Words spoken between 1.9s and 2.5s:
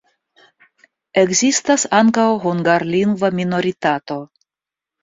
ankaŭ